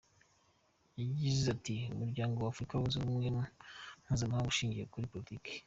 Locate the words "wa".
2.39-2.49